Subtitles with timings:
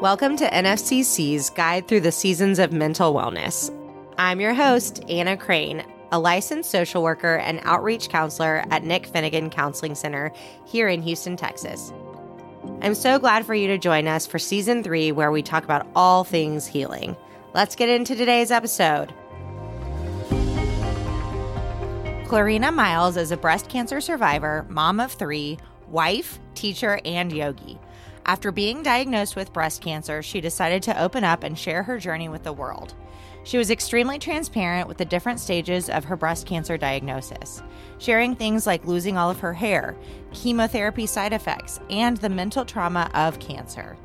[0.00, 3.76] Welcome to NFCC's Guide Through the Seasons of Mental Wellness.
[4.18, 9.50] I'm your host, Anna Crain, a licensed social worker and outreach counselor at Nick Finnegan
[9.50, 10.32] Counseling Center
[10.64, 11.92] here in Houston, Texas.
[12.80, 15.88] I'm so glad for you to join us for season three, where we talk about
[15.96, 17.16] all things healing.
[17.54, 19.12] Let's get into today's episode.
[22.26, 25.58] Clorena Myles is a breast cancer survivor, mom of three,
[25.92, 27.78] wife, teacher, and yogi.
[28.24, 32.28] After being diagnosed with breast cancer, she decided to open up and share her journey
[32.28, 32.94] with the world.
[33.44, 37.62] She was extremely transparent with the different stages of her breast cancer diagnosis,
[37.98, 39.96] sharing things like losing all of her hair,
[40.32, 43.96] chemotherapy side effects, and the mental trauma of cancer.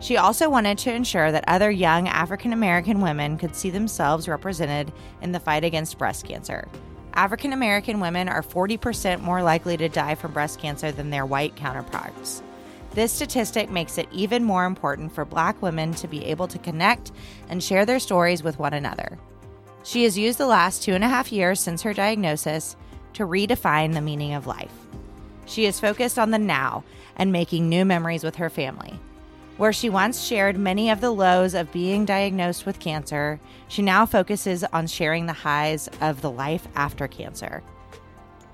[0.00, 4.92] She also wanted to ensure that other young African American women could see themselves represented
[5.22, 6.68] in the fight against breast cancer.
[7.14, 11.54] African American women are 40% more likely to die from breast cancer than their white
[11.54, 12.42] counterparts.
[12.90, 17.12] This statistic makes it even more important for Black women to be able to connect
[17.48, 19.18] and share their stories with one another.
[19.84, 22.76] She has used the last two and a half years since her diagnosis
[23.14, 24.72] to redefine the meaning of life.
[25.46, 26.84] She is focused on the now
[27.16, 28.98] and making new memories with her family.
[29.56, 33.38] Where she once shared many of the lows of being diagnosed with cancer,
[33.68, 37.62] she now focuses on sharing the highs of the life after cancer.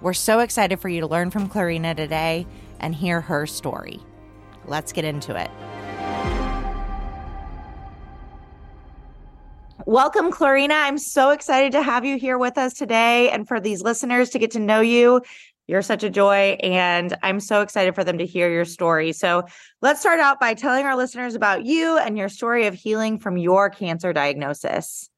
[0.02, 2.46] We're so excited for you to learn from Clorena today
[2.80, 4.00] and hear her story.
[4.66, 5.50] Let's get into it.
[9.86, 10.74] Welcome, Clorena.
[10.74, 14.38] I'm so excited to have you here with us today and for these listeners to
[14.38, 15.22] get to know you
[15.70, 19.12] you're such a joy, and I'm so excited for them to hear your story.
[19.12, 19.44] So,
[19.80, 23.38] let's start out by telling our listeners about you and your story of healing from
[23.38, 25.08] your cancer diagnosis.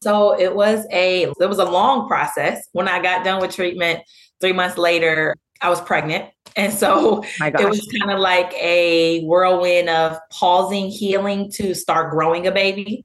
[0.00, 2.68] So, it was a it was a long process.
[2.72, 4.00] When I got done with treatment,
[4.40, 6.30] 3 months later, I was pregnant.
[6.54, 12.10] And so oh it was kind of like a whirlwind of pausing healing to start
[12.10, 13.04] growing a baby.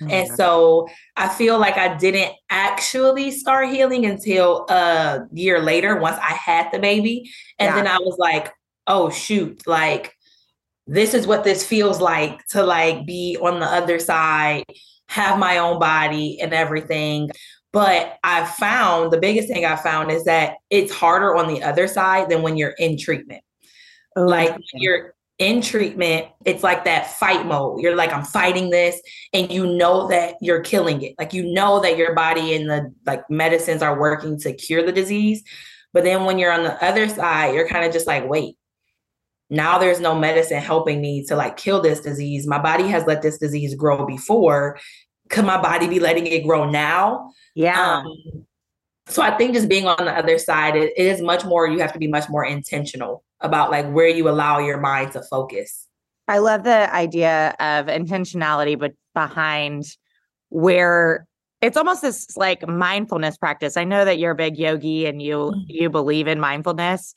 [0.00, 0.10] Mm-hmm.
[0.10, 6.16] And so I feel like I didn't actually start healing until a year later once
[6.16, 7.30] I had the baby.
[7.58, 7.74] And yeah.
[7.74, 8.52] then I was like,
[8.86, 10.14] oh shoot, like
[10.86, 14.64] this is what this feels like to like be on the other side,
[15.08, 17.30] have my own body and everything.
[17.72, 21.86] But I found the biggest thing I found is that it's harder on the other
[21.86, 23.42] side than when you're in treatment.
[24.16, 27.80] Oh, like you're in treatment, it's like that fight mode.
[27.80, 29.00] You're like, I'm fighting this,
[29.32, 31.14] and you know that you're killing it.
[31.18, 34.92] Like you know that your body and the like medicines are working to cure the
[34.92, 35.42] disease.
[35.92, 38.56] But then when you're on the other side, you're kind of just like, wait,
[39.48, 42.46] now there's no medicine helping me to like kill this disease.
[42.46, 44.78] My body has let this disease grow before.
[45.30, 47.32] Could my body be letting it grow now?
[47.54, 48.02] Yeah.
[48.02, 48.46] Um,
[49.06, 51.78] so I think just being on the other side, it, it is much more, you
[51.78, 55.86] have to be much more intentional about like where you allow your mind to focus.
[56.26, 59.96] I love the idea of intentionality, but behind
[60.50, 61.26] where
[61.60, 63.76] it's almost this like mindfulness practice.
[63.76, 65.60] I know that you're a big yogi and you mm-hmm.
[65.66, 67.14] you believe in mindfulness.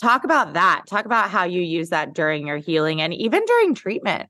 [0.00, 0.84] Talk about that.
[0.86, 4.28] Talk about how you use that during your healing and even during treatment.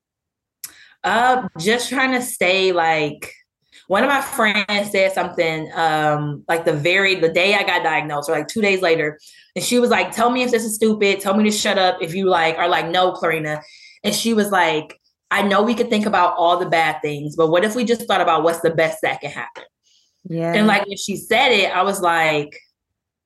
[1.04, 3.32] Uh just trying to stay like
[3.88, 8.28] one of my friends said something um, like the very the day I got diagnosed,
[8.28, 9.18] or like two days later,
[9.54, 11.20] and she was like, "Tell me if this is stupid.
[11.20, 13.62] Tell me to shut up if you like are like no, Clorena."
[14.04, 15.00] And she was like,
[15.30, 18.02] "I know we could think about all the bad things, but what if we just
[18.06, 19.64] thought about what's the best that can happen?"
[20.28, 20.54] Yeah.
[20.54, 22.58] And like when she said it, I was like,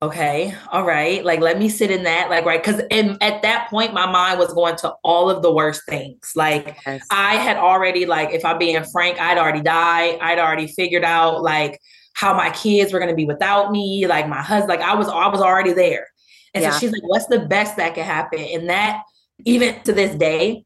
[0.03, 2.63] okay, all right, like let me sit in that, like, right.
[2.63, 6.33] Cause at that point, my mind was going to all of the worst things.
[6.35, 7.07] Like, yes.
[7.11, 10.19] I had already, like, if I'm being frank, I'd already died.
[10.21, 11.79] I'd already figured out, like,
[12.15, 15.09] how my kids were going to be without me, like my husband, like I was,
[15.09, 16.07] I was already there.
[16.55, 16.71] And yeah.
[16.71, 18.41] so she's like, what's the best that could happen?
[18.41, 19.03] And that,
[19.45, 20.65] even to this day,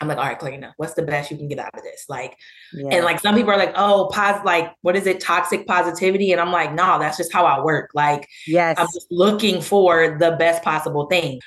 [0.00, 2.06] I'm like, all right, Clorena, what's the best you can get out of this?
[2.08, 2.36] Like,
[2.74, 2.88] yeah.
[2.90, 6.32] and like some people are like, oh, pos like what is it, toxic positivity?
[6.32, 7.90] And I'm like, no, that's just how I work.
[7.94, 11.40] Like, yes, I'm just looking for the best possible thing.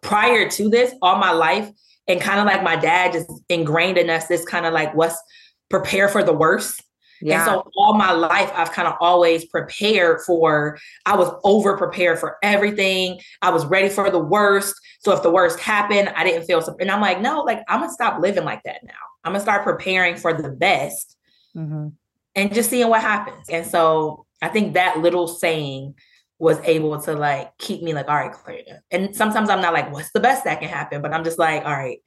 [0.00, 1.70] Prior to this, all my life,
[2.06, 5.20] and kind of like my dad just ingrained in us this kind of like what's
[5.68, 6.82] prepare for the worst.
[7.20, 7.36] Yeah.
[7.36, 12.18] And so all my life, I've kind of always prepared for, I was over prepared
[12.18, 13.18] for everything.
[13.42, 14.74] I was ready for the worst.
[15.00, 16.76] So if the worst happened, I didn't feel, so.
[16.80, 18.92] and I'm like, no, like I'm gonna stop living like that now.
[19.28, 21.16] I'm gonna start preparing for the best
[21.56, 21.88] mm-hmm.
[22.34, 23.48] and just seeing what happens.
[23.48, 25.94] And so I think that little saying
[26.38, 28.80] was able to like keep me like, all right, Clorena.
[28.90, 31.02] And sometimes I'm not like, what's the best that can happen?
[31.02, 31.98] But I'm just like, all right,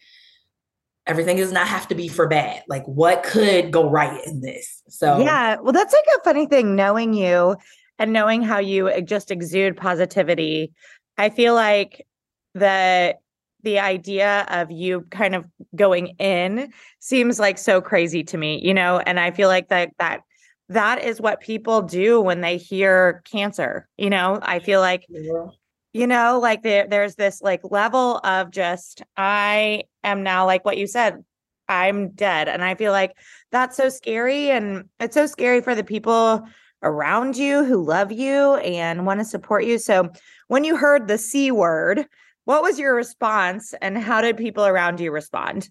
[1.06, 2.64] everything does not have to be for bad.
[2.68, 4.82] Like, what could go right in this?
[4.88, 7.56] So, yeah, well, that's like a funny thing knowing you
[8.00, 10.72] and knowing how you just exude positivity.
[11.18, 12.08] I feel like
[12.54, 13.16] the
[13.64, 18.74] the idea of you kind of going in seems like so crazy to me, you
[18.74, 20.22] know, and I feel like that that
[20.70, 23.88] that is what people do when they hear cancer.
[23.98, 25.48] You know, I feel like yeah.
[25.94, 30.78] you know, like there there's this like level of just I am now like what
[30.78, 31.24] you said,
[31.68, 32.48] I'm dead.
[32.48, 33.14] And I feel like
[33.52, 36.48] that's so scary and it's so scary for the people
[36.84, 39.78] around you who love you and want to support you.
[39.78, 40.10] So
[40.48, 42.06] when you heard the C word,
[42.46, 45.70] what was your response and how did people around you respond?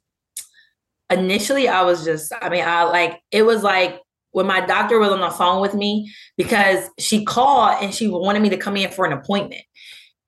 [1.10, 4.00] Initially, I was just, I mean, I like, it was like
[4.32, 8.42] when my doctor was on the phone with me because she called and she wanted
[8.42, 9.62] me to come in for an appointment.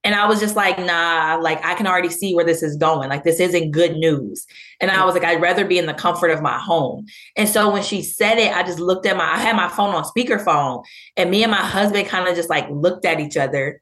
[0.05, 3.07] And I was just like, nah, like I can already see where this is going.
[3.07, 4.45] Like this isn't good news.
[4.81, 7.05] And I was like, I'd rather be in the comfort of my home.
[7.37, 9.95] And so when she said it, I just looked at my, I had my phone
[9.95, 10.83] on speakerphone
[11.15, 13.81] and me and my husband kind of just like looked at each other.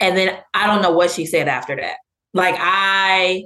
[0.00, 1.96] And then I don't know what she said after that.
[2.34, 3.44] Like I,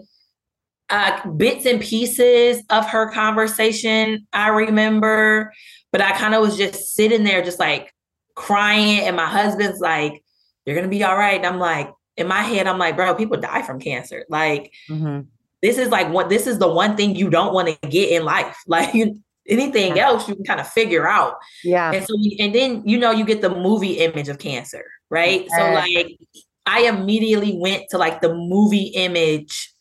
[0.90, 5.52] uh, bits and pieces of her conversation, I remember,
[5.92, 7.94] but I kind of was just sitting there, just like
[8.34, 9.00] crying.
[9.00, 10.22] And my husband's like,
[10.66, 11.36] You're going to be all right.
[11.36, 14.24] And I'm like, in my head, I'm like, Bro, people die from cancer.
[14.28, 15.20] Like, mm-hmm.
[15.62, 18.24] this is like what this is the one thing you don't want to get in
[18.24, 18.56] life.
[18.66, 18.94] Like,
[19.48, 20.06] anything yeah.
[20.06, 21.34] else you can kind of figure out.
[21.64, 21.92] Yeah.
[21.92, 25.46] And so, and then, you know, you get the movie image of cancer, right?
[25.56, 26.16] So, like,
[26.66, 29.72] I immediately went to like the movie image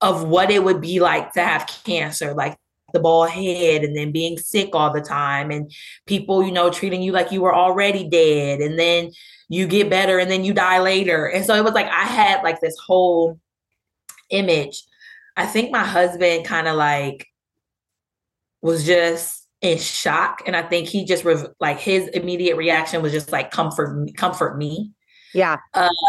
[0.00, 2.56] of what it would be like to have cancer, like
[2.92, 5.72] the bald head and then being sick all the time and
[6.06, 9.10] people, you know, treating you like you were already dead and then
[9.48, 11.26] you get better and then you die later.
[11.26, 13.38] And so it was like I had like this whole
[14.30, 14.82] image.
[15.36, 17.26] I think my husband kind of like
[18.60, 23.12] was just in shock and I think he just was like his immediate reaction was
[23.12, 24.90] just like comfort comfort me.
[25.34, 25.58] Yeah.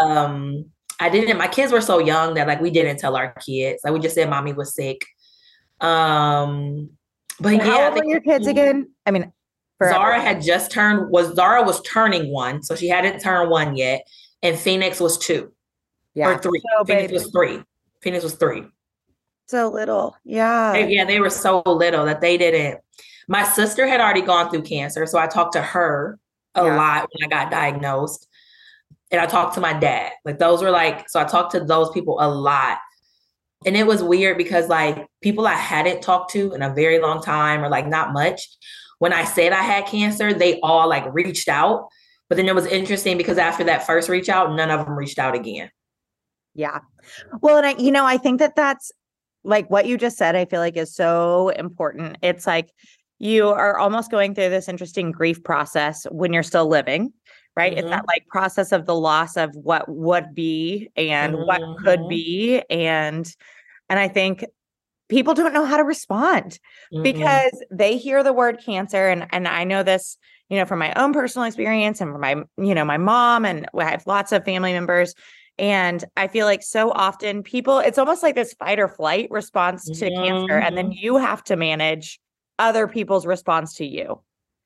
[0.01, 0.65] Um
[1.00, 3.81] I didn't my kids were so young that like we didn't tell our kids.
[3.83, 5.05] Like we just said mommy was sick.
[5.79, 6.89] Um
[7.39, 8.89] but yeah, how old were your kids again?
[9.05, 9.31] I mean
[9.77, 9.95] forever.
[9.95, 14.05] Zara had just turned was Zara was turning one, so she hadn't turned one yet,
[14.41, 15.51] and Phoenix was two.
[16.15, 16.29] Yeah.
[16.29, 16.61] Or three.
[16.77, 17.13] So Phoenix baby.
[17.13, 17.63] was three.
[18.01, 18.63] Phoenix was three.
[19.47, 20.15] So little.
[20.23, 20.73] Yeah.
[20.73, 22.79] They, yeah, they were so little that they didn't.
[23.27, 26.19] My sister had already gone through cancer, so I talked to her
[26.55, 26.75] a yeah.
[26.75, 28.27] lot when I got diagnosed
[29.11, 30.11] and I talked to my dad.
[30.25, 32.79] Like those were like, so I talked to those people a lot.
[33.65, 37.21] And it was weird because like people I hadn't talked to in a very long
[37.21, 38.41] time or like not much,
[38.99, 41.87] when I said I had cancer, they all like reached out.
[42.27, 45.19] But then it was interesting because after that first reach out, none of them reached
[45.19, 45.69] out again.
[46.55, 46.79] Yeah.
[47.41, 48.91] Well, and I, you know, I think that that's
[49.43, 52.17] like what you just said, I feel like is so important.
[52.21, 52.71] It's like
[53.19, 57.13] you are almost going through this interesting grief process when you're still living
[57.56, 57.71] right?
[57.71, 57.80] Mm-hmm.
[57.80, 58.07] It's that mm-hmm.
[58.07, 61.45] like process of the loss of what would be and mm-hmm.
[61.45, 62.10] what could mm-hmm.
[62.10, 62.63] be.
[62.69, 63.31] And
[63.89, 64.45] and I think
[65.10, 66.60] people don't know how to respond
[66.94, 67.04] mm-hmm.
[67.04, 69.10] because they hear the word cancer.
[69.10, 70.18] And and I know this,
[70.50, 73.68] you know, from my own personal experience and from my, you know, my mom, and
[73.77, 75.13] I have lots of family members.
[75.60, 79.86] And I feel like so often people, it's almost like this fight or flight response
[79.86, 80.57] to cancer.
[80.57, 82.19] And then you have to manage
[82.59, 84.21] other people's response to you.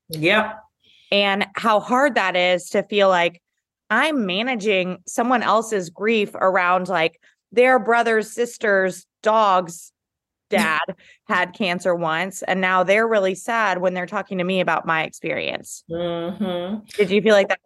[0.09, 0.63] Yep
[1.11, 3.41] and how hard that is to feel like
[3.89, 9.91] I'm managing someone else's grief around like their brothers, sisters, dogs,
[10.49, 10.79] dad
[11.27, 15.03] had cancer once, and now they're really sad when they're talking to me about my
[15.03, 15.83] experience.
[15.91, 16.85] Mm-hmm.
[16.95, 17.59] Did you feel like that?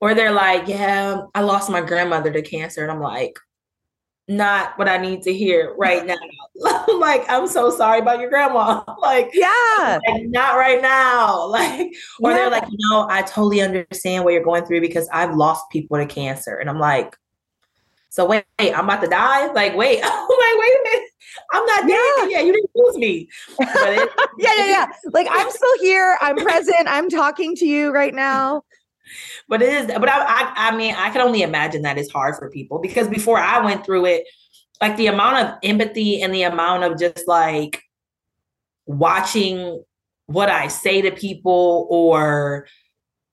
[0.00, 3.36] Or they're like, "Yeah, I lost my grandmother to cancer," and I'm like,
[4.28, 6.16] not what I need to hear right now.
[6.98, 8.82] like, I'm so sorry about your grandma.
[9.00, 11.40] like, yeah, like, not right now.
[11.52, 12.36] Like, or yeah.
[12.36, 15.98] they're like, you know, I totally understand what you're going through because I've lost people
[15.98, 16.56] to cancer.
[16.56, 17.16] And I'm like,
[18.08, 19.52] so wait, wait I'm about to die?
[19.52, 21.08] Like, wait, I'm like, wait a minute.
[21.52, 22.30] I'm not dead.
[22.30, 23.28] Yeah, you didn't lose me.
[23.58, 24.86] It, yeah, yeah, yeah.
[25.12, 26.16] Like I'm still here.
[26.20, 26.86] I'm present.
[26.86, 28.62] I'm talking to you right now
[29.48, 32.36] but it is but I, I i mean i can only imagine that is hard
[32.36, 34.24] for people because before i went through it
[34.80, 37.82] like the amount of empathy and the amount of just like
[38.86, 39.82] watching
[40.26, 42.66] what i say to people or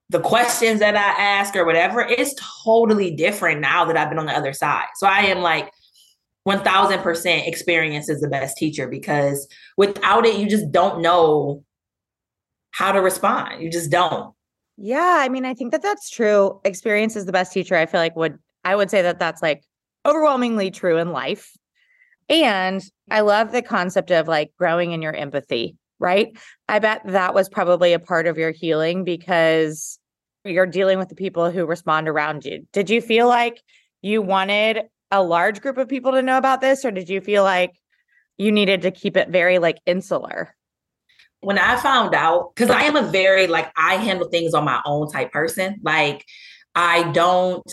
[0.10, 4.26] the questions that i ask or whatever it's totally different now that i've been on
[4.26, 4.88] the other side.
[4.96, 5.72] So i am like
[6.48, 11.64] 1000% experience is the best teacher because without it you just don't know
[12.72, 13.62] how to respond.
[13.62, 14.34] You just don't
[14.82, 16.60] yeah, I mean, I think that that's true.
[16.64, 17.76] Experience is the best teacher.
[17.76, 19.64] I feel like would I would say that that's like
[20.06, 21.52] overwhelmingly true in life.
[22.30, 22.82] And
[23.12, 26.28] I love the concept of like growing in your empathy, right?
[26.70, 30.00] I bet that was probably a part of your healing because
[30.46, 32.66] you're dealing with the people who respond around you.
[32.72, 33.62] Did you feel like
[34.02, 37.44] you wanted a large group of people to know about this or did you feel
[37.44, 37.72] like
[38.38, 40.56] you needed to keep it very like insular?
[41.42, 44.82] When I found out, because I am a very like I handle things on my
[44.86, 45.80] own type person.
[45.84, 46.26] Like
[46.76, 47.64] I don't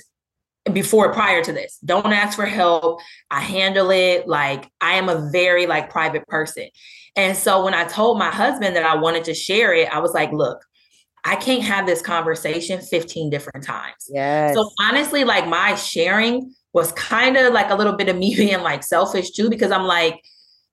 [0.72, 5.28] before prior to this don't ask for help i handle it like i am a
[5.30, 6.68] very like private person
[7.14, 10.12] and so when i told my husband that i wanted to share it i was
[10.12, 10.64] like look
[11.24, 14.54] i can't have this conversation 15 different times yes.
[14.54, 18.60] so honestly like my sharing was kind of like a little bit of me being
[18.62, 20.20] like selfish too because i'm like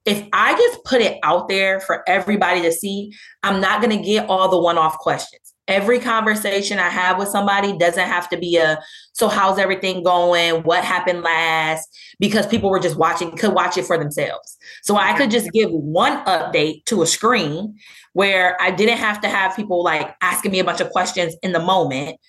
[0.04, 4.04] if I just put it out there for everybody to see, I'm not going to
[4.04, 5.40] get all the one off questions.
[5.66, 8.78] Every conversation I have with somebody doesn't have to be a,
[9.14, 10.62] so how's everything going?
[10.62, 11.88] What happened last?
[12.20, 14.58] Because people were just watching, could watch it for themselves.
[14.82, 17.78] So I could just give one update to a screen
[18.12, 21.52] where I didn't have to have people like asking me a bunch of questions in
[21.52, 22.20] the moment.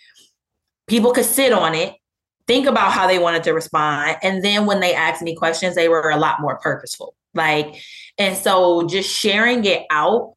[0.87, 1.93] People could sit on it,
[2.47, 4.15] think about how they wanted to respond.
[4.23, 7.15] And then when they asked me questions, they were a lot more purposeful.
[7.35, 7.81] Like,
[8.17, 10.33] and so just sharing it out,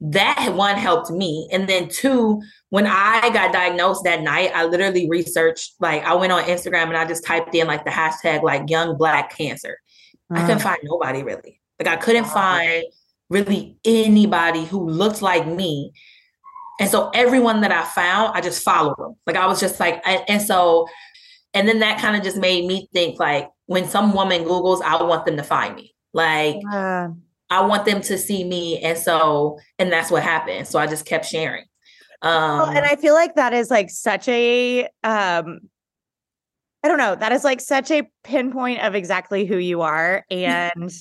[0.00, 1.48] that one helped me.
[1.52, 6.32] And then two, when I got diagnosed that night, I literally researched, like I went
[6.32, 9.78] on Instagram and I just typed in like the hashtag like young black cancer.
[10.32, 10.38] Mm.
[10.38, 11.60] I couldn't find nobody really.
[11.78, 12.84] Like I couldn't find
[13.28, 15.92] really anybody who looked like me.
[16.80, 19.16] And so everyone that I found, I just followed them.
[19.26, 20.86] Like I was just like, and so,
[21.54, 25.02] and then that kind of just made me think like when some woman Googles, I
[25.02, 25.94] want them to find me.
[26.12, 27.08] Like yeah.
[27.50, 28.78] I want them to see me.
[28.78, 30.66] And so, and that's what happened.
[30.68, 31.64] So I just kept sharing.
[32.22, 35.60] Um well, and I feel like that is like such a um
[36.82, 40.92] I don't know, that is like such a pinpoint of exactly who you are and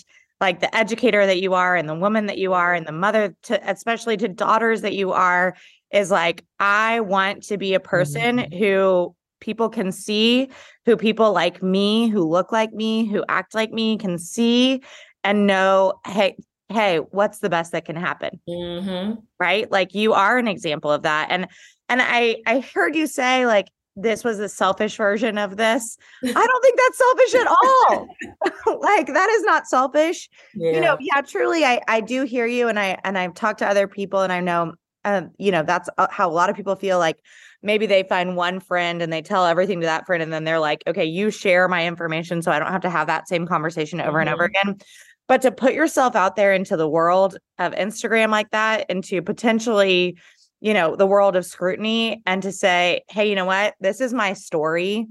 [0.41, 3.35] like the educator that you are and the woman that you are and the mother
[3.43, 5.55] to especially to daughters that you are
[5.91, 8.57] is like I want to be a person mm-hmm.
[8.57, 10.49] who people can see
[10.87, 14.81] who people like me who look like me who act like me can see
[15.25, 16.37] and know hey
[16.69, 18.39] hey what's the best that can happen?
[18.49, 19.19] Mm-hmm.
[19.37, 19.69] right?
[19.69, 21.27] Like you are an example of that.
[21.29, 21.47] And
[21.89, 23.67] and i i heard you say like
[23.97, 25.97] this was a selfish version of this.
[26.23, 28.07] I don't think that's selfish at all.
[28.79, 30.29] Like that is not selfish.
[30.55, 30.71] Yeah.
[30.71, 33.67] you know yeah truly i i do hear you and i and i've talked to
[33.67, 34.73] other people and i know
[35.07, 37.17] um, you know that's uh, how a lot of people feel like
[37.63, 40.59] maybe they find one friend and they tell everything to that friend and then they're
[40.59, 44.01] like okay you share my information so i don't have to have that same conversation
[44.01, 44.19] over mm-hmm.
[44.19, 44.69] and over mm-hmm.
[44.69, 44.81] again.
[45.27, 49.21] But to put yourself out there into the world of instagram like that and to
[49.21, 50.17] potentially
[50.59, 53.75] you know the world of scrutiny and to say hey you know what?
[53.79, 55.07] This is my story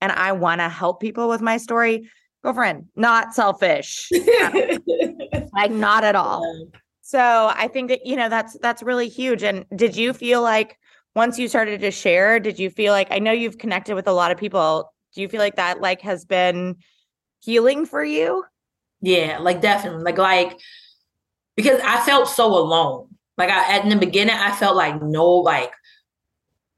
[0.00, 2.08] and i want to help people with my story.
[2.42, 4.08] Girlfriend not selfish.
[5.52, 6.70] Like not at all
[7.10, 10.78] so i think that you know that's that's really huge and did you feel like
[11.14, 14.12] once you started to share, did you feel like I know you've connected with a
[14.12, 14.92] lot of people?
[15.14, 16.76] Do you feel like that like has been
[17.40, 18.44] healing for you?
[19.00, 20.04] Yeah, like definitely.
[20.04, 20.60] Like like
[21.56, 23.08] because I felt so alone.
[23.36, 25.72] Like I at in the beginning, I felt like no, like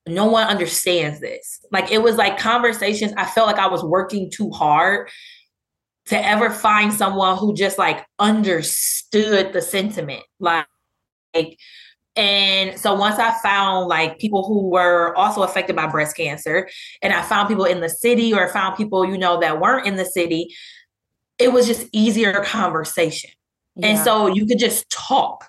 [0.08, 1.60] no one understands this.
[1.70, 3.12] Like it was like conversations.
[3.16, 5.10] I felt like I was working too hard
[6.06, 10.22] to ever find someone who just like understood the sentiment.
[10.40, 10.66] Like,
[11.34, 11.58] like
[12.14, 16.68] and so once I found like people who were also affected by breast cancer,
[17.00, 19.96] and I found people in the city or found people, you know, that weren't in
[19.96, 20.54] the city,
[21.38, 23.30] it was just easier conversation.
[23.76, 23.88] Yeah.
[23.88, 25.48] And so you could just talk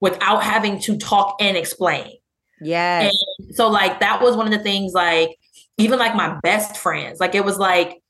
[0.00, 2.12] without having to talk and explain.
[2.60, 3.10] Yeah.
[3.52, 5.36] So like that was one of the things like
[5.78, 8.00] even like my best friends, like it was like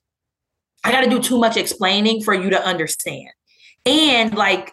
[0.84, 3.30] I got to do too much explaining for you to understand.
[3.86, 4.72] And like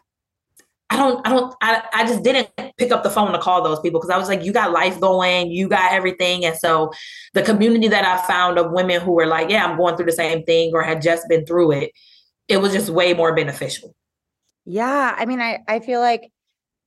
[0.91, 3.79] I don't, I don't, I, I just didn't pick up the phone to call those
[3.79, 6.43] people because I was like, you got life going, you got everything.
[6.43, 6.91] And so
[7.33, 10.11] the community that I found of women who were like, yeah, I'm going through the
[10.11, 11.91] same thing or had just been through it,
[12.49, 13.95] it was just way more beneficial.
[14.65, 15.15] Yeah.
[15.17, 16.29] I mean, I, I feel like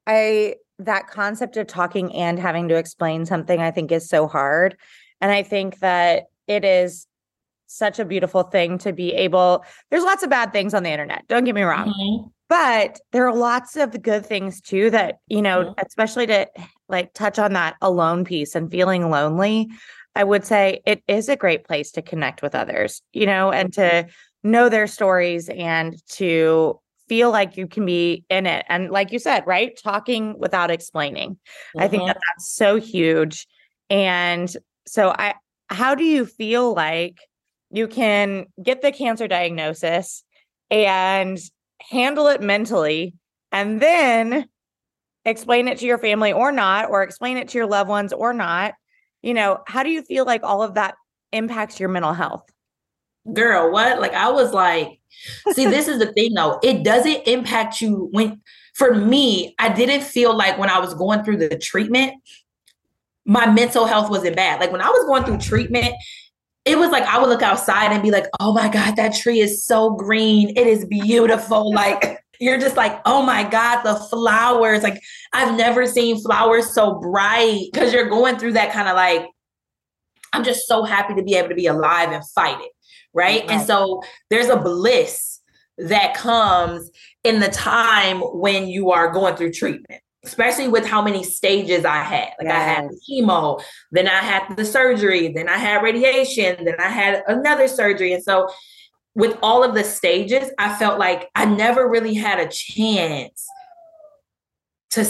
[0.06, 4.76] I, that concept of talking and having to explain something, I think is so hard.
[5.22, 7.06] And I think that it is
[7.74, 11.26] such a beautiful thing to be able, there's lots of bad things on the internet.
[11.28, 11.88] Don't get me wrong.
[11.88, 15.86] Mm-hmm but there are lots of good things too that you know mm-hmm.
[15.86, 16.46] especially to
[16.88, 19.68] like touch on that alone piece and feeling lonely
[20.14, 23.72] i would say it is a great place to connect with others you know and
[23.72, 24.06] to
[24.42, 26.78] know their stories and to
[27.08, 31.30] feel like you can be in it and like you said right talking without explaining
[31.30, 31.80] mm-hmm.
[31.80, 32.34] i think that mm-hmm.
[32.36, 33.46] that's so huge
[33.90, 35.34] and so i
[35.68, 37.18] how do you feel like
[37.74, 40.22] you can get the cancer diagnosis
[40.70, 41.38] and
[41.80, 43.14] handle it mentally,
[43.52, 44.48] and then
[45.24, 48.32] explain it to your family or not, or explain it to your loved ones or
[48.32, 48.74] not.
[49.22, 50.94] You know, how do you feel like all of that
[51.32, 52.44] impacts your mental health?
[53.32, 54.00] girl, what?
[54.00, 55.00] Like I was like,
[55.52, 56.58] see, this is the thing though.
[56.62, 58.40] It doesn't impact you when
[58.74, 62.14] for me, I didn't feel like when I was going through the treatment,
[63.24, 64.60] my mental health wasn't bad.
[64.60, 65.94] Like when I was going through treatment,
[66.64, 69.40] it was like I would look outside and be like, oh my God, that tree
[69.40, 70.50] is so green.
[70.56, 71.72] It is beautiful.
[71.72, 74.82] like you're just like, oh my God, the flowers.
[74.82, 75.02] Like
[75.32, 79.26] I've never seen flowers so bright because you're going through that kind of like,
[80.32, 82.72] I'm just so happy to be able to be alive and fight it.
[83.12, 83.42] Right.
[83.42, 83.50] right.
[83.50, 85.40] And so there's a bliss
[85.78, 86.90] that comes
[87.22, 92.02] in the time when you are going through treatment especially with how many stages I
[92.02, 92.30] had.
[92.38, 92.54] Like yes.
[92.54, 93.62] I had chemo,
[93.92, 98.12] then I had the surgery, then I had radiation, then I had another surgery.
[98.12, 98.48] And so
[99.14, 103.46] with all of the stages, I felt like I never really had a chance
[104.90, 105.04] to,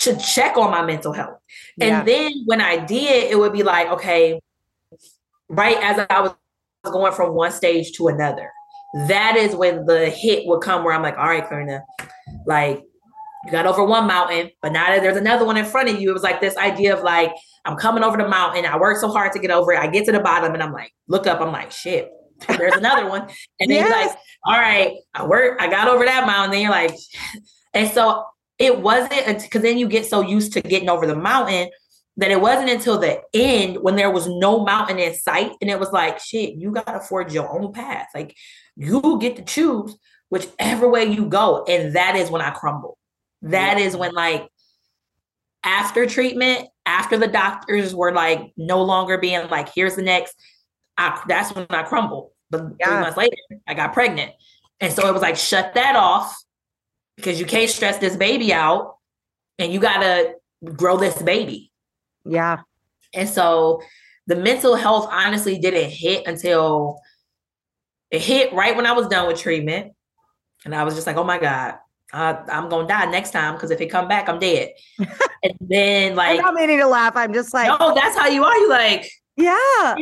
[0.00, 1.38] to check on my mental health.
[1.80, 4.38] And then when I did, it would be like, okay,
[5.48, 6.34] right as I was
[6.84, 8.50] going from one stage to another,
[9.08, 11.82] that is when the hit would come where I'm like, all right, Karina,
[12.46, 12.84] like
[13.44, 16.10] you got over one mountain, but now that there's another one in front of you,
[16.10, 17.32] it was like this idea of like,
[17.64, 18.66] I'm coming over the mountain.
[18.66, 19.78] I worked so hard to get over it.
[19.78, 21.40] I get to the bottom and I'm like, look up.
[21.40, 22.10] I'm like, shit,
[22.48, 23.22] there's another one.
[23.60, 23.88] And then yes.
[23.88, 26.52] you're like, all right, I work, I got over that mountain.
[26.52, 26.94] Then you're like,
[27.74, 28.24] and so
[28.58, 31.70] it wasn't because then you get so used to getting over the mountain
[32.18, 35.52] that it wasn't until the end when there was no mountain in sight.
[35.62, 38.08] And it was like, shit, you got to forge your own path.
[38.14, 38.36] Like
[38.76, 39.96] you get to choose
[40.28, 41.64] whichever way you go.
[41.66, 42.96] And that is when I crumbled.
[43.42, 43.84] That yeah.
[43.84, 44.48] is when like
[45.62, 50.34] after treatment, after the doctors were like no longer being like, here's the next,
[50.96, 52.30] I, that's when I crumbled.
[52.50, 52.86] But yeah.
[52.86, 54.32] three months later, I got pregnant.
[54.80, 56.34] And so it was like, shut that off
[57.16, 58.96] because you can't stress this baby out
[59.58, 60.34] and you got to
[60.72, 61.70] grow this baby.
[62.24, 62.60] Yeah.
[63.14, 63.82] And so
[64.26, 66.98] the mental health honestly didn't hit until
[68.10, 69.92] it hit right when I was done with treatment.
[70.64, 71.74] And I was just like, oh my God,
[72.12, 74.70] uh, I'm gonna die next time because if it come back, I'm dead.
[74.98, 77.16] and then like I'm not meaning to laugh.
[77.16, 78.56] I'm just like, no, that's how you are.
[78.56, 79.94] You like, yeah.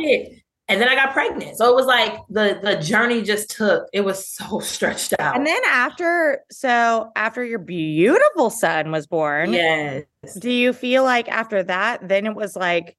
[0.67, 1.57] And then I got pregnant.
[1.57, 5.35] So it was like the the journey just took, it was so stretched out.
[5.35, 10.05] And then after, so after your beautiful son was born, yes.
[10.39, 12.97] Do you feel like after that, then it was like,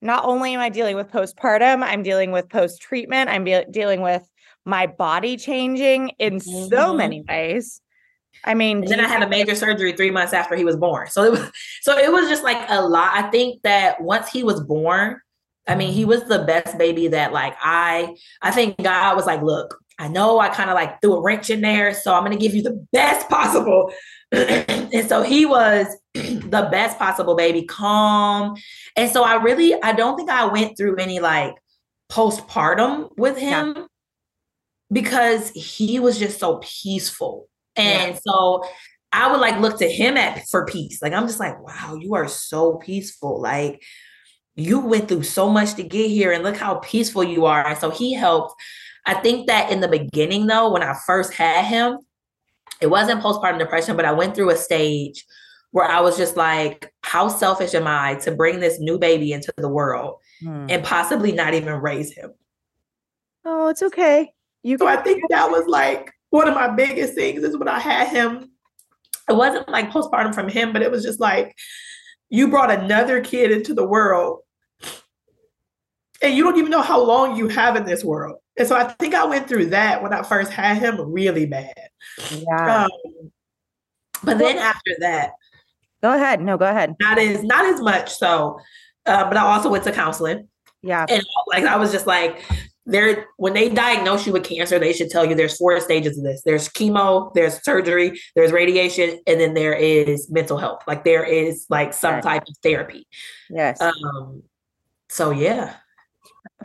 [0.00, 4.00] not only am I dealing with postpartum, I'm dealing with post treatment, I'm be- dealing
[4.00, 4.28] with
[4.64, 6.68] my body changing in mm-hmm.
[6.68, 7.80] so many ways.
[8.44, 11.08] I mean, then I had a major surgery three months after he was born.
[11.08, 11.50] So it was
[11.82, 13.12] so it was just like a lot.
[13.14, 15.20] I think that once he was born,
[15.66, 19.42] I mean, he was the best baby that like I I think God was like,
[19.42, 22.36] look, I know I kind of like threw a wrench in there, so I'm gonna
[22.36, 23.92] give you the best possible.
[24.32, 28.56] and so he was the best possible baby, calm.
[28.96, 31.54] And so I really I don't think I went through any like
[32.10, 33.84] postpartum with him yeah.
[34.90, 37.48] because he was just so peaceful
[37.78, 38.20] and yeah.
[38.20, 38.64] so
[39.12, 41.00] I would like look to him at for peace.
[41.00, 43.40] Like I'm just like, wow, you are so peaceful.
[43.40, 43.82] Like
[44.54, 47.66] you went through so much to get here and look how peaceful you are.
[47.66, 48.54] And so he helped.
[49.06, 51.98] I think that in the beginning though, when I first had him,
[52.80, 55.24] it wasn't postpartum depression, but I went through a stage
[55.70, 59.52] where I was just like, how selfish am I to bring this new baby into
[59.56, 60.66] the world hmm.
[60.68, 62.32] and possibly not even raise him?
[63.44, 64.32] Oh, it's okay.
[64.62, 67.78] You so I think that was like one of my biggest things is when I
[67.78, 68.50] had him.
[69.28, 71.54] It wasn't like postpartum from him, but it was just like
[72.30, 74.40] you brought another kid into the world
[76.22, 78.38] and you don't even know how long you have in this world.
[78.58, 81.74] And so I think I went through that when I first had him really bad.
[82.30, 82.84] Yeah.
[82.84, 83.30] Um,
[84.24, 85.30] but then after that,
[86.02, 86.40] go ahead.
[86.40, 86.96] No, go ahead.
[87.00, 88.12] Not as not as much.
[88.12, 88.58] So,
[89.06, 90.48] uh, but I also went to counseling.
[90.82, 91.06] Yeah.
[91.08, 92.42] And like I was just like,
[92.88, 96.24] there when they diagnose you with cancer, they should tell you there's four stages of
[96.24, 96.42] this.
[96.44, 100.82] There's chemo, there's surgery, there's radiation, and then there is mental health.
[100.86, 102.24] Like there is like some yes.
[102.24, 103.06] type of therapy.
[103.50, 103.80] Yes.
[103.80, 104.42] Um
[105.10, 105.74] so yeah.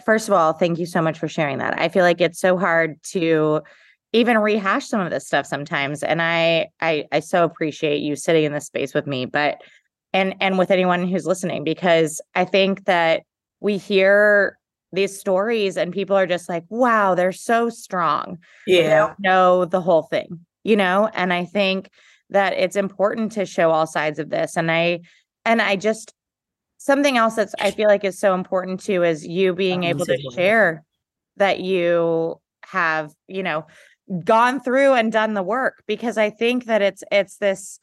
[0.04, 1.80] First of all, thank you so much for sharing that.
[1.80, 3.62] I feel like it's so hard to
[4.14, 8.46] even rehash some of this stuff sometimes and I I I so appreciate you sitting
[8.46, 9.62] in this space with me, but
[10.14, 13.24] and and with anyone who's listening because I think that
[13.60, 14.58] we hear
[14.94, 18.38] these stories and people are just like, wow, they're so strong.
[18.68, 19.16] Yeah.
[19.20, 21.10] know the whole thing, you know?
[21.14, 21.90] And I think
[22.30, 24.56] that it's important to show all sides of this.
[24.56, 25.02] And I,
[25.46, 26.14] and I just,
[26.78, 30.18] something else that's, I feel like is so important too is you being able to
[30.34, 30.84] share
[31.38, 33.66] that you have, you know,
[34.24, 37.80] gone through and done the work because I think that it's, it's this,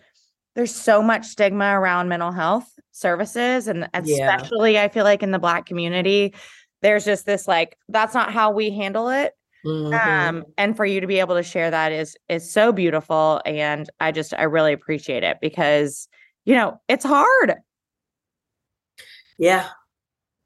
[0.55, 4.83] there's so much stigma around mental health services and especially yeah.
[4.83, 6.35] I feel like in the black community
[6.83, 9.95] there's just this like that's not how we handle it Mm-hmm.
[9.95, 13.40] Um, and for you to be able to share that is is so beautiful.
[13.45, 16.09] And I just I really appreciate it because
[16.45, 17.55] you know it's hard.
[19.38, 19.69] Yeah,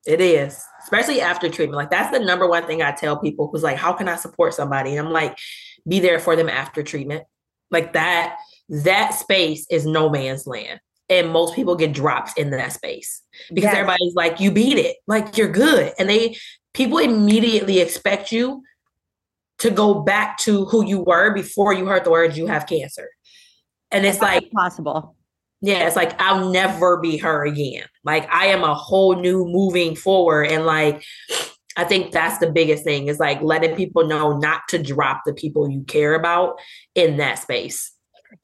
[0.07, 0.63] it is.
[0.83, 1.77] Especially after treatment.
[1.77, 4.55] Like that's the number one thing I tell people who's like, how can I support
[4.55, 4.97] somebody?
[4.97, 5.39] And I'm like,
[5.87, 7.25] be there for them after treatment.
[7.71, 8.37] Like that,
[8.69, 10.81] that space is no man's land.
[11.11, 13.75] And most people get dropped in that space because yes.
[13.75, 15.93] everybody's like, you beat it, like you're good.
[15.99, 16.37] And they
[16.73, 18.63] people immediately expect you
[19.59, 23.09] to go back to who you were before you heard the words you have cancer.
[23.91, 25.17] And it's That's like possible.
[25.61, 27.85] Yeah, it's like I'll never be her again.
[28.05, 30.51] Like I am a whole new moving forward.
[30.51, 31.03] And like
[31.77, 35.35] I think that's the biggest thing is like letting people know not to drop the
[35.35, 36.61] people you care about
[36.95, 37.94] in that space.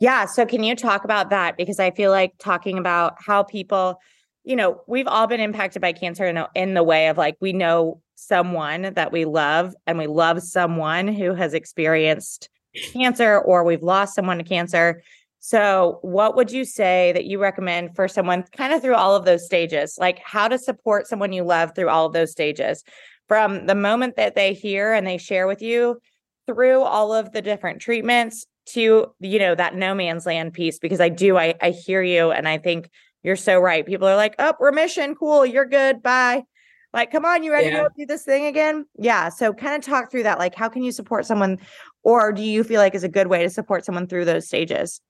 [0.00, 0.24] Yeah.
[0.24, 1.58] So can you talk about that?
[1.58, 4.00] Because I feel like talking about how people,
[4.44, 7.36] you know, we've all been impacted by cancer in, a, in the way of like
[7.40, 12.48] we know someone that we love and we love someone who has experienced
[12.92, 15.02] cancer or we've lost someone to cancer.
[15.42, 19.24] So, what would you say that you recommend for someone kind of through all of
[19.24, 19.96] those stages?
[19.98, 22.84] Like how to support someone you love through all of those stages
[23.26, 26.00] from the moment that they hear and they share with you
[26.46, 31.00] through all of the different treatments to, you know, that no man's land piece, because
[31.00, 32.90] I do, I, I hear you and I think
[33.22, 33.84] you're so right.
[33.84, 36.44] People are like, oh, remission, cool, you're good, bye.
[36.92, 37.76] Like, come on, you ready yeah.
[37.76, 38.86] to go do this thing again?
[38.98, 39.28] Yeah.
[39.28, 40.38] So, kind of talk through that.
[40.38, 41.58] Like, how can you support someone,
[42.02, 45.00] or do you feel like is a good way to support someone through those stages?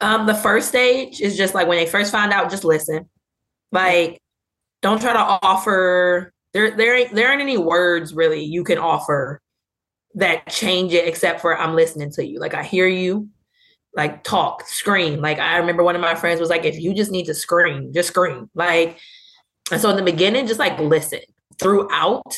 [0.00, 3.10] Um, the first stage is just like when they first find out, just listen.
[3.72, 4.22] Like,
[4.80, 6.32] don't try to offer.
[6.52, 9.42] There, there ain't there aren't any words really you can offer
[10.16, 12.40] that change it except for I'm listening to you.
[12.40, 13.28] Like I hear you,
[13.94, 15.20] like talk, scream.
[15.20, 17.92] Like I remember one of my friends was like, if you just need to scream,
[17.92, 18.50] just scream.
[18.54, 18.98] Like
[19.70, 21.20] and so in the beginning, just like listen
[21.58, 22.36] throughout.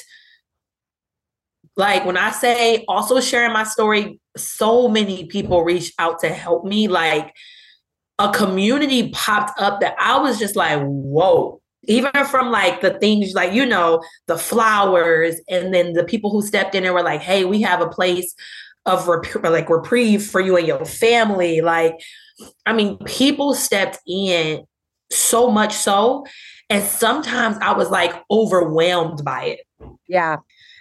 [1.77, 6.65] Like when I say also sharing my story, so many people reached out to help
[6.65, 6.89] me.
[6.89, 7.33] Like
[8.19, 11.58] a community popped up that I was just like, whoa.
[11.85, 16.43] Even from like the things like, you know, the flowers, and then the people who
[16.43, 18.35] stepped in and were like, hey, we have a place
[18.85, 21.61] of rep- like reprieve for you and your family.
[21.61, 21.95] Like,
[22.67, 24.65] I mean, people stepped in
[25.11, 26.25] so much so
[26.71, 29.61] and sometimes I was like overwhelmed by it.
[30.07, 30.37] Yeah.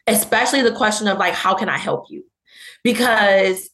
[0.05, 2.23] Especially the question of like, how can I help you?
[2.83, 3.69] Because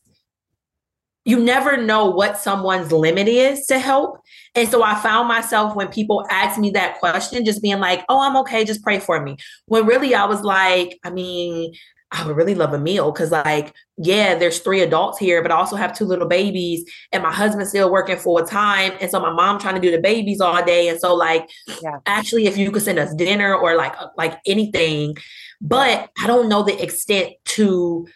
[1.26, 4.20] you never know what someone's limit is to help.
[4.56, 8.22] And so I found myself when people asked me that question, just being like, oh,
[8.22, 9.38] I'm okay, just pray for me.
[9.66, 11.74] When really I was like, I mean,
[12.14, 15.56] I would really love a meal because, like, yeah, there's three adults here, but I
[15.56, 19.32] also have two little babies, and my husband's still working full time, and so my
[19.34, 21.50] mom trying to do the babies all day, and so like,
[21.82, 21.98] yeah.
[22.06, 25.16] actually, if you could send us dinner or like uh, like anything,
[25.60, 28.08] but I don't know the extent to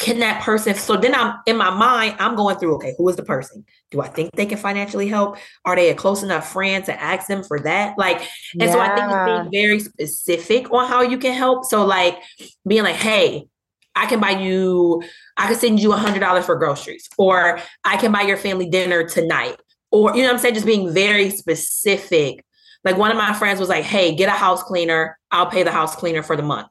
[0.00, 3.16] can that person so then i'm in my mind i'm going through okay who is
[3.16, 3.64] the person?
[3.90, 5.36] Do i think they can financially help?
[5.64, 7.98] Are they a close enough friend to ask them for that?
[7.98, 8.20] Like
[8.58, 8.72] and yeah.
[8.72, 11.64] so i think it's being very specific on how you can help.
[11.66, 12.18] So like
[12.66, 13.46] being like hey
[13.94, 15.02] i can buy you
[15.36, 18.68] i can send you a hundred dollars for groceries or i can buy your family
[18.68, 19.56] dinner tonight
[19.90, 20.54] or you know what i'm saying?
[20.54, 22.44] Just being very specific.
[22.84, 25.18] Like one of my friends was like hey get a house cleaner.
[25.30, 26.68] I'll pay the house cleaner for the month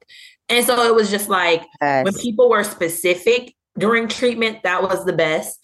[0.49, 2.05] and so it was just like yes.
[2.05, 5.59] when people were specific during treatment, that was the best.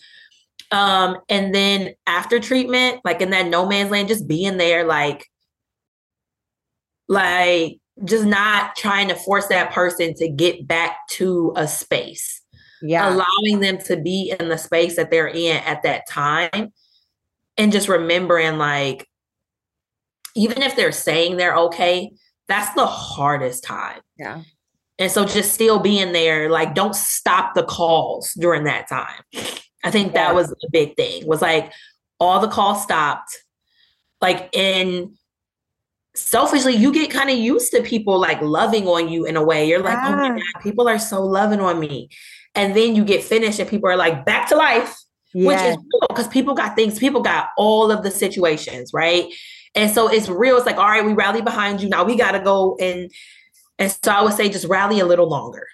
[0.72, 5.26] Um, and then after treatment, like in that no man's land, just being there, like,
[7.08, 12.42] like just not trying to force that person to get back to a space.
[12.82, 13.10] Yeah.
[13.10, 16.74] Allowing them to be in the space that they're in at that time.
[17.58, 19.08] And just remembering, like,
[20.36, 22.12] even if they're saying they're okay,
[22.50, 24.02] that's the hardest time.
[24.18, 24.42] Yeah.
[24.98, 29.22] And so just still being there, like don't stop the calls during that time.
[29.84, 31.28] I think that was a big thing.
[31.28, 31.72] Was like
[32.20, 33.38] all the calls stopped.
[34.22, 35.16] Like in
[36.16, 39.68] selfishly, you get kind of used to people like loving on you in a way.
[39.68, 42.10] You're like, oh my God, people are so loving on me.
[42.56, 44.96] And then you get finished and people are like, back to life.
[45.34, 45.48] Yes.
[45.48, 49.26] Which is real because people got things, people got all of the situations, right?
[49.76, 50.56] And so it's real.
[50.56, 51.90] It's like, all right, we rally behind you.
[51.90, 53.12] Now we got to go and
[53.80, 55.68] and so I would say just rally a little longer.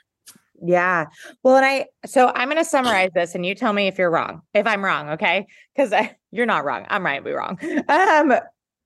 [0.64, 1.08] Yeah.
[1.44, 4.12] Well, and I, so I'm going to summarize this and you tell me if you're
[4.12, 5.10] wrong, if I'm wrong.
[5.12, 5.48] Okay.
[5.76, 5.92] Cause
[6.32, 6.86] you're not wrong.
[6.90, 7.24] I'm right.
[7.24, 7.60] Be wrong.
[7.90, 8.34] Um,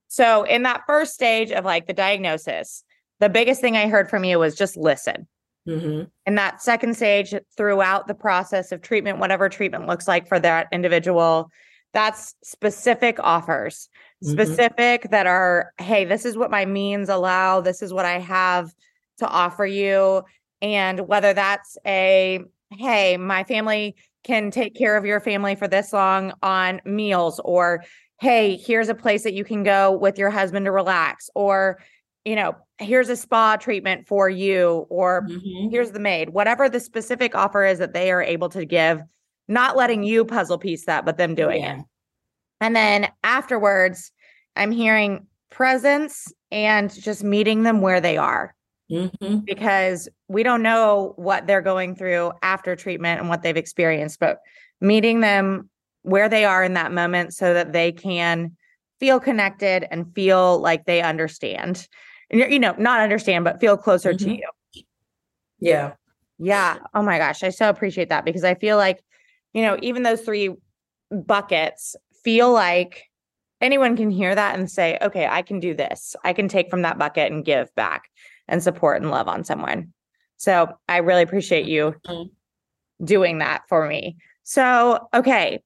[0.07, 2.83] so in that first stage of like the diagnosis,
[3.19, 5.27] the biggest thing I heard from you was just listen.
[5.67, 6.03] Mm-hmm.
[6.25, 10.67] In that second stage, throughout the process of treatment, whatever treatment looks like for that
[10.71, 11.49] individual,
[11.91, 13.89] that's specific offers,
[14.23, 14.33] mm-hmm.
[14.33, 17.61] specific that are, hey, this is what my means allow.
[17.61, 18.73] This is what I have
[19.17, 20.23] to offer you
[20.61, 22.39] And whether that's a,
[22.71, 27.83] hey, my family can take care of your family for this long on meals, or
[28.19, 31.79] hey, here's a place that you can go with your husband to relax, or,
[32.23, 35.69] you know, here's a spa treatment for you, or mm-hmm.
[35.69, 39.01] here's the maid, whatever the specific offer is that they are able to give,
[39.47, 41.79] not letting you puzzle piece that, but them doing yeah.
[41.79, 41.85] it.
[42.61, 44.11] And then afterwards,
[44.55, 48.55] I'm hearing presence and just meeting them where they are.
[48.91, 49.39] Mm-hmm.
[49.39, 54.39] Because we don't know what they're going through after treatment and what they've experienced, but
[54.79, 55.69] meeting them
[56.03, 58.55] where they are in that moment so that they can
[58.99, 61.87] feel connected and feel like they understand.
[62.29, 64.25] And you know, not understand, but feel closer mm-hmm.
[64.25, 64.83] to you.
[65.59, 65.93] Yeah.
[66.37, 66.77] Yeah.
[66.93, 67.43] Oh my gosh.
[67.43, 69.03] I so appreciate that because I feel like,
[69.53, 70.53] you know, even those three
[71.11, 73.03] buckets feel like
[73.61, 76.15] anyone can hear that and say, okay, I can do this.
[76.23, 78.09] I can take from that bucket and give back
[78.47, 79.93] and support and love on someone.
[80.37, 83.05] So I really appreciate you mm-hmm.
[83.05, 84.17] doing that for me.
[84.43, 85.61] So, okay.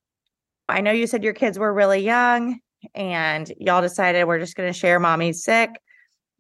[0.67, 2.59] I know you said your kids were really young
[2.93, 5.71] and y'all decided we're just going to share mommy's sick.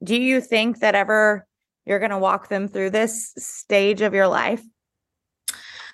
[0.03, 1.45] Do you think that ever
[1.85, 4.61] you're going to walk them through this stage of your life?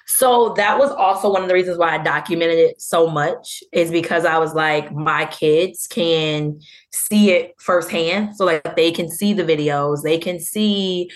[0.07, 3.89] So that was also one of the reasons why I documented it so much is
[3.89, 6.59] because I was like, my kids can
[6.91, 8.35] see it firsthand.
[8.35, 11.09] So like they can see the videos, they can see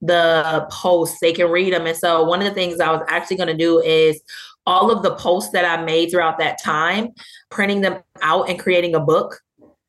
[0.00, 1.86] the posts, they can read them.
[1.86, 4.20] And so one of the things I was actually going to do is
[4.66, 7.08] all of the posts that I made throughout that time,
[7.50, 9.40] printing them out and creating a book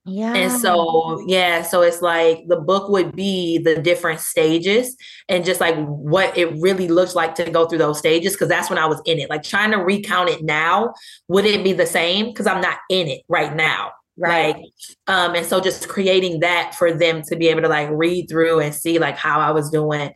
[0.05, 0.33] yeah.
[0.33, 4.97] And so, yeah, so it's like the book would be the different stages
[5.29, 8.35] and just like what it really looks like to go through those stages.
[8.35, 9.29] Cause that's when I was in it.
[9.29, 10.93] Like trying to recount it now,
[11.29, 12.33] would it be the same?
[12.33, 13.91] Cause I'm not in it right now.
[14.17, 14.55] Right.
[14.55, 14.65] Like,
[15.07, 18.59] um, and so just creating that for them to be able to like read through
[18.59, 20.11] and see like how I was doing.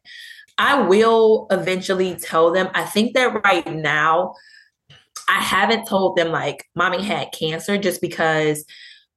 [0.57, 2.69] I will eventually tell them.
[2.73, 4.33] I think that right now,
[5.29, 8.65] I haven't told them like mommy had cancer just because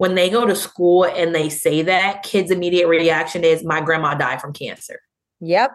[0.00, 4.14] when they go to school and they say that, kids' immediate reaction is, My grandma
[4.14, 4.98] died from cancer.
[5.40, 5.72] Yep.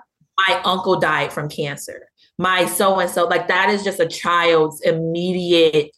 [0.48, 2.10] My uncle died from cancer.
[2.40, 3.28] My so and so.
[3.28, 5.92] Like that is just a child's immediate,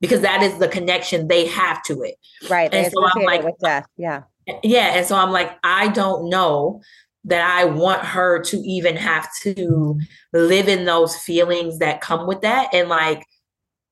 [0.00, 2.16] because that is the connection they have to it.
[2.50, 2.74] Right.
[2.74, 3.86] And so I'm like, with death.
[3.96, 4.22] Yeah.
[4.64, 4.96] Yeah.
[4.96, 6.82] And so I'm like, I don't know
[7.26, 10.00] that I want her to even have to
[10.32, 12.74] live in those feelings that come with that.
[12.74, 13.24] And like,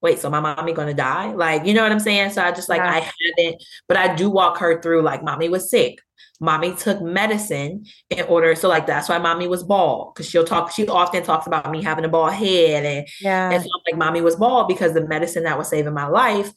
[0.03, 1.33] wait, so my mommy gonna die?
[1.33, 2.31] Like, you know what I'm saying?
[2.31, 2.91] So I just like yeah.
[2.91, 5.99] I haven't, but I do walk her through like mommy was sick.
[6.43, 8.55] Mommy took medicine in order.
[8.55, 10.15] So like that's why mommy was bald.
[10.15, 12.87] Cause she'll talk, she often talks about me having a bald head.
[12.87, 13.51] And, yeah.
[13.51, 16.51] and so I'm like mommy was bald because the medicine that was saving my life,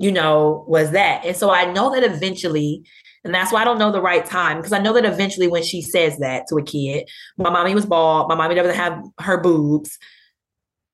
[0.00, 1.24] you know, was that.
[1.24, 2.84] And so I know that eventually,
[3.24, 5.62] and that's why I don't know the right time because I know that eventually when
[5.62, 9.40] she says that to a kid, my mommy was bald, my mommy doesn't have her
[9.40, 9.96] boobs,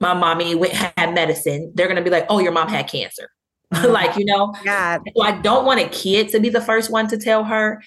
[0.00, 3.30] my mommy went had medicine, they're gonna be like, "Oh, your mom had cancer."
[3.74, 3.92] Mm-hmm.
[3.92, 4.96] like you know, yeah.
[5.14, 7.82] So I don't want a kid to be the first one to tell her.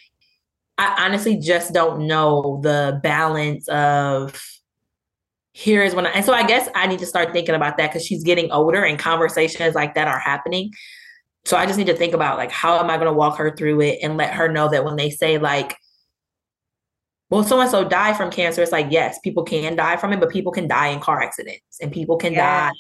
[0.78, 4.40] I honestly just don't know the balance of
[5.54, 7.90] here is when I, and so I guess I need to start thinking about that
[7.90, 10.72] because she's getting older and conversations like that are happening.
[11.46, 13.56] So I just need to think about like how am I going to walk her
[13.56, 15.76] through it and let her know that when they say like
[17.32, 18.62] well, so and so died from cancer.
[18.62, 21.80] It's like, yes, people can die from it, but people can die in car accidents
[21.82, 22.70] and people can yeah.
[22.70, 22.76] die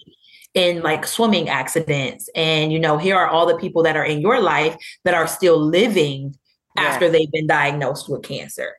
[0.54, 2.30] in like swimming accidents.
[2.36, 5.26] And, you know, here are all the people that are in your life that are
[5.26, 6.36] still living
[6.78, 8.76] after they've been diagnosed with cancer.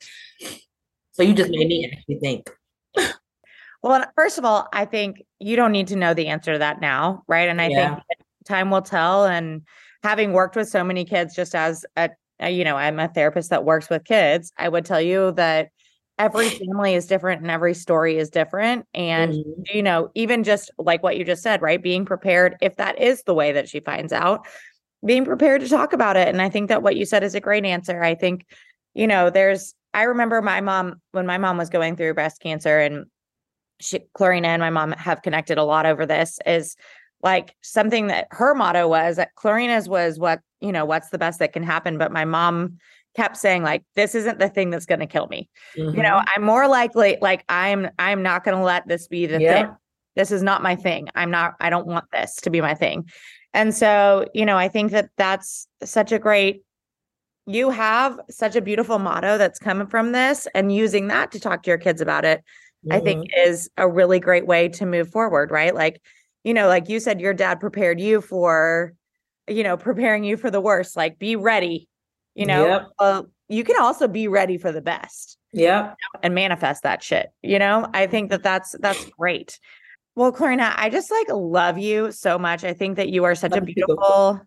[1.12, 2.50] So you just made me actually think.
[3.82, 6.82] well, first of all, I think you don't need to know the answer to that
[6.82, 7.48] now, right?
[7.48, 7.94] And I yeah.
[7.94, 8.02] think
[8.44, 9.24] time will tell.
[9.24, 9.62] And
[10.02, 12.10] having worked with so many kids just as a
[12.48, 14.52] you know, I'm a therapist that works with kids.
[14.56, 15.68] I would tell you that
[16.18, 18.86] every family is different and every story is different.
[18.94, 19.76] And, mm-hmm.
[19.76, 21.82] you know, even just like what you just said, right?
[21.82, 24.46] Being prepared, if that is the way that she finds out,
[25.04, 26.28] being prepared to talk about it.
[26.28, 28.02] And I think that what you said is a great answer.
[28.02, 28.46] I think,
[28.94, 32.78] you know, there's, I remember my mom, when my mom was going through breast cancer
[32.78, 33.06] and
[33.80, 36.76] she, Clorena and my mom have connected a lot over this, is
[37.22, 41.38] like something that her motto was that Clorena's was what, you know, what's the best
[41.40, 41.98] that can happen.
[41.98, 42.78] But my mom
[43.16, 45.48] kept saying, like, this isn't the thing that's going to kill me.
[45.76, 45.96] Mm-hmm.
[45.96, 46.28] You know, mm-hmm.
[46.34, 49.54] I'm more likely, like, I'm, I'm not going to let this be the yeah.
[49.54, 49.76] thing.
[50.16, 51.08] This is not my thing.
[51.14, 53.10] I'm not, I don't want this to be my thing.
[53.54, 56.62] And so, you know, I think that that's such a great,
[57.46, 61.64] you have such a beautiful motto that's coming from this and using that to talk
[61.64, 62.38] to your kids about it,
[62.86, 62.92] mm-hmm.
[62.92, 63.50] I think mm-hmm.
[63.50, 65.74] is a really great way to move forward, right?
[65.74, 66.00] Like,
[66.44, 68.94] you know, like you said, your dad prepared you for,
[69.48, 70.96] you know, preparing you for the worst.
[70.96, 71.88] Like, be ready.
[72.34, 72.88] You know, yep.
[72.98, 75.36] uh, you can also be ready for the best.
[75.52, 75.94] Yeah.
[76.22, 77.30] And manifest that shit.
[77.42, 79.60] You know, I think that that's that's great.
[80.14, 82.64] Well, Clorena, I just like love you so much.
[82.64, 84.40] I think that you are such love a beautiful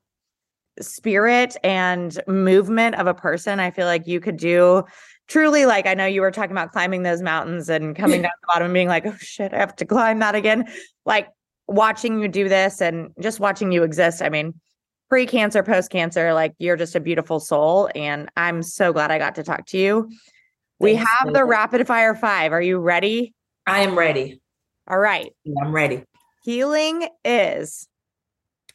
[0.82, 3.60] spirit and movement of a person.
[3.60, 4.84] I feel like you could do
[5.28, 8.48] truly like I know you were talking about climbing those mountains and coming down the
[8.48, 10.66] bottom and being like, oh shit, I have to climb that again.
[11.06, 11.28] Like
[11.68, 14.22] watching you do this and just watching you exist.
[14.22, 14.54] I mean,
[15.16, 17.90] pre cancer, post cancer, like you're just a beautiful soul.
[17.96, 20.10] And I'm so glad I got to talk to you.
[20.10, 20.18] Thanks,
[20.82, 22.52] we have the rapid fire five.
[22.52, 23.34] Are you ready?
[23.66, 24.42] I am ready.
[24.90, 25.32] All right.
[25.62, 26.04] I'm ready.
[26.44, 27.88] Healing is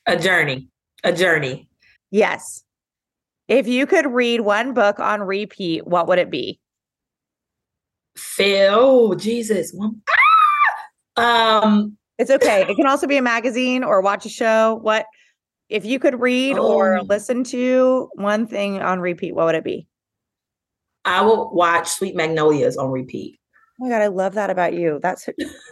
[0.07, 0.69] a journey.
[1.05, 1.69] A journey.
[2.11, 2.65] Yes.
[3.47, 6.59] If you could read one book on repeat, what would it be?
[8.17, 9.77] Phil, oh, Jesus.
[11.19, 11.63] Ah!
[11.63, 12.63] Um, it's okay.
[12.67, 14.79] It can also be a magazine or watch a show.
[14.81, 15.05] What
[15.71, 16.73] if you could read oh.
[16.73, 19.87] or listen to one thing on repeat, what would it be?
[21.05, 23.39] I will watch Sweet Magnolias on repeat.
[23.81, 24.99] Oh my god, I love that about you.
[25.01, 25.29] That's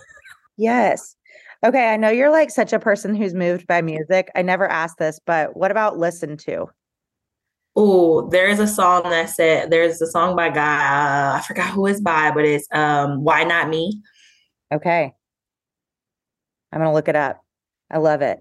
[0.56, 1.16] yes.
[1.64, 4.30] Okay, I know you're like such a person who's moved by music.
[4.36, 6.66] I never asked this, but what about listen to?
[7.74, 11.86] Oh, there's a song that said there's a song by guy uh, I forgot who
[11.86, 14.00] it's by, but it's um Why Not Me.
[14.72, 15.12] Okay.
[16.72, 17.42] I'm gonna look it up.
[17.90, 18.38] I love it.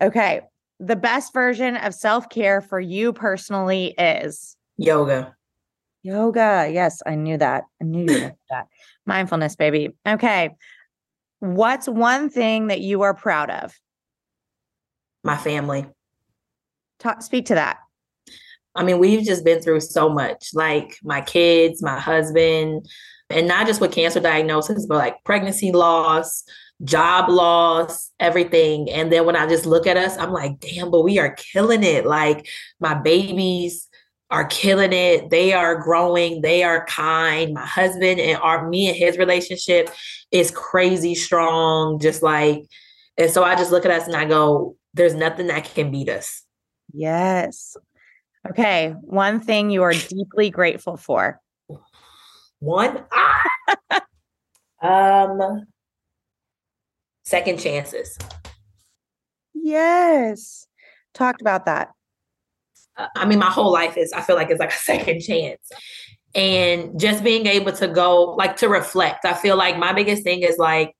[0.00, 0.42] Okay.
[0.80, 5.36] The best version of self-care for you personally is yoga.
[6.02, 6.70] Yoga.
[6.72, 7.64] Yes, I knew that.
[7.80, 8.66] I knew you knew that.
[9.06, 9.90] Mindfulness, baby.
[10.08, 10.50] Okay.
[11.40, 13.78] What's one thing that you are proud of?
[15.22, 15.86] My family.
[16.98, 17.78] Talk speak to that.
[18.74, 20.50] I mean, we've just been through so much.
[20.54, 22.86] Like my kids, my husband,
[23.28, 26.44] and not just with cancer diagnosis, but like pregnancy loss,
[26.84, 28.90] job loss, everything.
[28.90, 31.82] And then when I just look at us, I'm like, damn, but we are killing
[31.82, 32.06] it.
[32.06, 32.48] Like
[32.80, 33.90] my babies,
[34.30, 35.30] are killing it.
[35.30, 36.40] They are growing.
[36.40, 37.52] They are kind.
[37.52, 39.90] My husband and our me and his relationship
[40.30, 41.98] is crazy strong.
[41.98, 42.64] Just like,
[43.18, 46.08] and so I just look at us and I go, "There's nothing that can beat
[46.08, 46.44] us."
[46.92, 47.76] Yes.
[48.48, 48.94] Okay.
[49.02, 51.40] One thing you are deeply grateful for.
[52.60, 53.04] One.
[53.12, 54.02] Ah!
[54.82, 55.66] um.
[57.30, 58.18] Second chances.
[59.54, 60.66] Yes.
[61.14, 61.92] Talked about that.
[62.96, 65.70] Uh, I mean, my whole life is, I feel like it's like a second chance.
[66.34, 69.24] And just being able to go, like to reflect.
[69.24, 70.96] I feel like my biggest thing is like,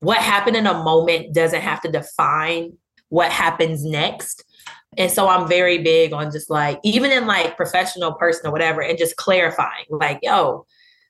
[0.00, 2.74] what happened in a moment doesn't have to define
[3.08, 4.44] what happens next.
[4.98, 8.98] And so I'm very big on just like, even in like professional, personal, whatever, and
[8.98, 10.66] just clarifying, like, yo,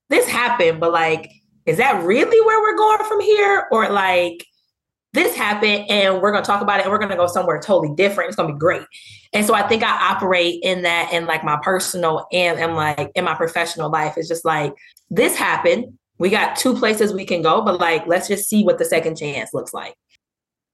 [0.08, 1.32] this happened, but like,
[1.70, 3.66] is that really where we're going from here?
[3.70, 4.44] Or like,
[5.12, 7.60] this happened and we're going to talk about it and we're going to go somewhere
[7.60, 8.28] totally different.
[8.28, 8.82] It's going to be great.
[9.32, 13.10] And so I think I operate in that in like my personal and, and like
[13.14, 14.14] in my professional life.
[14.16, 14.72] It's just like
[15.10, 15.98] this happened.
[16.18, 19.16] We got two places we can go, but like let's just see what the second
[19.16, 19.94] chance looks like.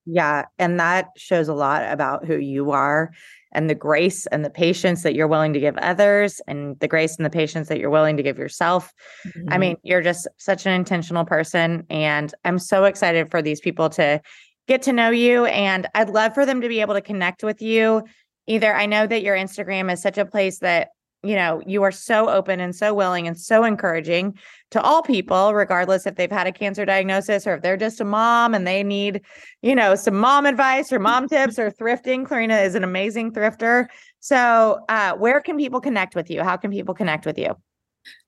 [0.06, 0.44] Yeah.
[0.58, 3.10] And that shows a lot about who you are
[3.52, 7.16] and the grace and the patience that you're willing to give others and the grace
[7.16, 8.92] and the patience that you're willing to give yourself.
[9.26, 9.52] Mm-hmm.
[9.52, 11.84] I mean, you're just such an intentional person.
[11.90, 14.20] And I'm so excited for these people to
[14.68, 15.46] get to know you.
[15.46, 18.04] And I'd love for them to be able to connect with you.
[18.46, 20.90] Either I know that your Instagram is such a place that
[21.22, 24.38] you know, you are so open and so willing and so encouraging
[24.70, 28.04] to all people, regardless if they've had a cancer diagnosis or if they're just a
[28.04, 29.22] mom and they need,
[29.62, 32.26] you know, some mom advice or mom tips or thrifting.
[32.26, 33.86] Clorena is an amazing thrifter.
[34.20, 36.42] So, uh, where can people connect with you?
[36.42, 37.56] How can people connect with you?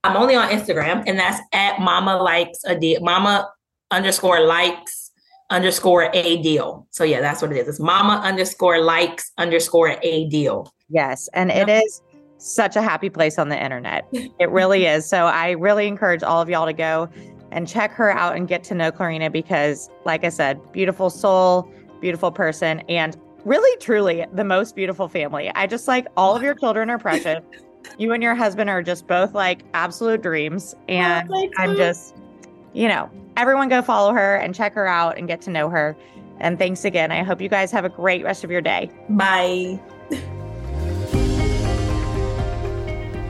[0.04, 3.00] I'm only on Instagram, and that's at Mama Likes a Deal.
[3.00, 3.48] Mama
[3.90, 5.12] underscore likes
[5.50, 6.86] underscore a deal.
[6.90, 7.68] So yeah, that's what it is.
[7.68, 10.72] It's Mama underscore likes underscore a deal.
[10.88, 12.02] Yes, and it is
[12.38, 14.06] such a happy place on the internet.
[14.38, 15.08] It really is.
[15.08, 17.08] So I really encourage all of y'all to go
[17.50, 21.68] and check her out and get to know Clorena because, like I said, beautiful soul,
[22.00, 25.50] beautiful person, and really, truly the most beautiful family.
[25.54, 27.42] I just like all of your children are precious.
[27.98, 30.74] you and your husband are just both like absolute dreams.
[30.76, 32.16] Oh, and oh, I'm just,
[32.74, 35.96] you know, everyone go follow her and check her out and get to know her.
[36.40, 37.10] And thanks again.
[37.10, 38.90] I hope you guys have a great rest of your day.
[39.08, 39.80] Bye.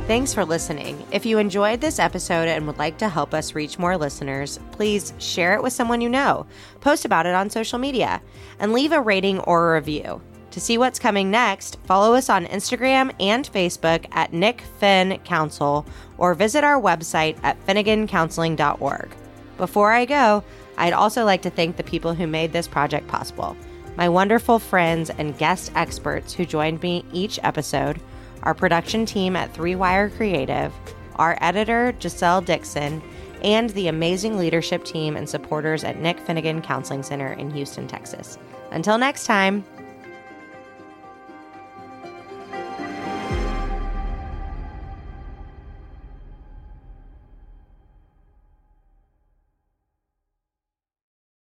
[0.08, 1.06] Thanks for listening.
[1.12, 5.12] If you enjoyed this episode and would like to help us reach more listeners, please
[5.18, 6.46] share it with someone you know,
[6.80, 8.22] post about it on social media,
[8.58, 10.22] and leave a rating or a review.
[10.52, 15.84] To see what's coming next, follow us on Instagram and Facebook at Nick Finn Counsel
[16.16, 19.10] or visit our website at finnegancounseling.org.
[19.58, 20.42] Before I go,
[20.78, 23.54] I'd also like to thank the people who made this project possible.
[23.98, 28.00] My wonderful friends and guest experts who joined me each episode
[28.48, 30.72] our production team at Three Wire Creative,
[31.16, 33.02] our editor, Giselle Dixon,
[33.44, 38.38] and the amazing leadership team and supporters at Nick Finnegan Counseling Center in Houston, Texas.
[38.70, 39.66] Until next time.